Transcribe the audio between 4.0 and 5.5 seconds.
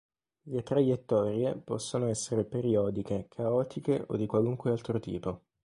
o di qualunque altro tipo.